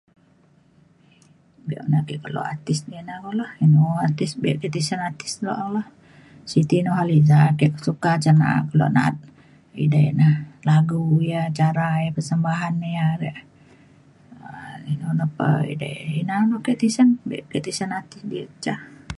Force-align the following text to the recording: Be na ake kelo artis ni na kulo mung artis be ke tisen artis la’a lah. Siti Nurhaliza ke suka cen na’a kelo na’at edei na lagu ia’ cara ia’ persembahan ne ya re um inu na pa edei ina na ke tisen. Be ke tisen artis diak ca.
Be 1.65 1.75
na 1.91 1.97
ake 2.03 2.15
kelo 2.23 2.41
artis 2.51 2.79
ni 2.89 2.97
na 3.07 3.15
kulo 3.23 3.45
mung 3.73 3.97
artis 4.07 4.31
be 4.41 4.49
ke 4.61 4.67
tisen 4.75 5.01
artis 5.09 5.33
la’a 5.45 5.65
lah. 5.75 5.87
Siti 6.51 6.77
Nurhaliza 6.81 7.39
ke 7.59 7.65
suka 7.85 8.11
cen 8.23 8.37
na’a 8.41 8.59
kelo 8.69 8.85
na’at 8.95 9.17
edei 9.83 10.09
na 10.19 10.27
lagu 10.69 10.99
ia’ 11.29 11.41
cara 11.59 11.87
ia’ 12.03 12.15
persembahan 12.17 12.73
ne 12.79 12.89
ya 12.99 13.07
re 13.21 13.31
um 14.45 14.79
inu 14.93 15.07
na 15.19 15.25
pa 15.37 15.47
edei 15.73 16.01
ina 16.21 16.35
na 16.49 16.57
ke 16.65 16.73
tisen. 16.81 17.09
Be 17.27 17.35
ke 17.51 17.57
tisen 17.65 17.91
artis 17.99 18.21
diak 18.31 18.51
ca. 18.63 18.75